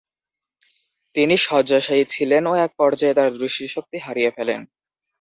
তিনি 1.15 1.35
শয্যাশায়ী 1.45 2.03
ছিলেন 2.05 2.43
ও 2.47 2.63
একপর্যায়ে 2.65 3.17
তার 3.17 3.29
দৃষ্টিশক্তি 3.35 3.97
হারিয়ে 3.99 4.31
ফেলেন। 4.31 4.61